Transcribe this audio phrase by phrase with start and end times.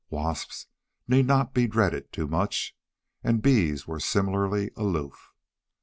[0.09, 0.65] Wasps
[1.07, 2.75] need not be dreaded too much.
[3.23, 5.31] And bees were similarly aloof.